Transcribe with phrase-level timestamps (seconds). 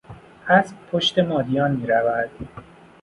[0.47, 2.29] اسب پشت مادیان میرود.